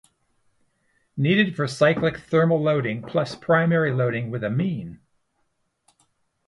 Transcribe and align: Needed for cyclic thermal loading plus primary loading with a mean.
Needed 1.15 1.55
for 1.55 1.67
cyclic 1.67 2.17
thermal 2.17 2.59
loading 2.59 3.03
plus 3.03 3.35
primary 3.35 3.93
loading 3.93 4.31
with 4.31 4.43
a 4.43 4.49
mean. 4.49 4.99